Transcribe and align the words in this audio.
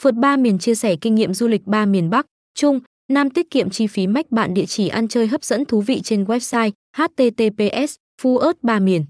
Phượt 0.00 0.14
ba 0.14 0.36
miền 0.36 0.58
chia 0.58 0.74
sẻ 0.74 0.96
kinh 0.96 1.14
nghiệm 1.14 1.34
du 1.34 1.48
lịch 1.48 1.66
ba 1.66 1.86
miền 1.86 2.10
Bắc, 2.10 2.26
Trung, 2.54 2.80
Nam 3.10 3.30
tiết 3.30 3.50
kiệm 3.50 3.70
chi 3.70 3.86
phí 3.86 4.06
mách 4.06 4.30
bạn 4.30 4.54
địa 4.54 4.66
chỉ 4.66 4.88
ăn 4.88 5.08
chơi 5.08 5.26
hấp 5.26 5.44
dẫn 5.44 5.64
thú 5.64 5.80
vị 5.80 6.00
trên 6.04 6.24
website 6.24 6.70
https 6.96 7.94
fuớt 8.22 8.52
ba 8.62 8.78
miền. 8.78 9.04